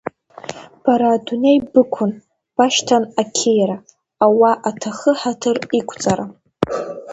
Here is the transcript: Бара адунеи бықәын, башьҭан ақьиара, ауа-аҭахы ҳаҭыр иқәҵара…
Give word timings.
Бара 0.83 1.09
адунеи 1.15 1.57
бықәын, 1.71 2.11
башьҭан 2.55 3.03
ақьиара, 3.21 3.77
ауа-аҭахы 4.23 5.11
ҳаҭыр 5.19 5.57
иқәҵара… 5.79 6.25